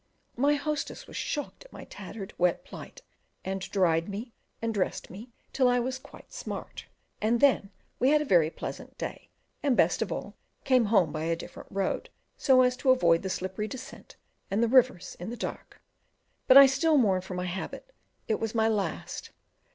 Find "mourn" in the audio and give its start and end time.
16.97-17.21